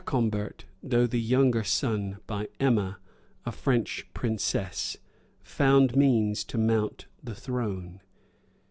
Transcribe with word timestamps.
]Ercombert, 0.03 0.65
though 0.81 1.05
the 1.05 1.21
younger 1.21 1.63
son, 1.63 2.17
by 2.25 2.47
Emma, 2.59 2.97
a 3.45 3.51
French 3.51 4.07
princess, 4.15 4.97
found 5.43 5.95
means 5.95 6.43
to 6.43 6.57
mount 6.57 7.05
the 7.23 7.35
throne. 7.35 8.01